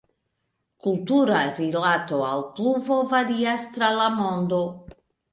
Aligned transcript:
Kultura 0.85 1.41
rilato 1.57 2.21
al 2.29 2.41
pluvo 2.59 2.97
varias 3.11 3.67
tra 3.75 3.91
la 3.99 4.07
mondo. 4.21 4.63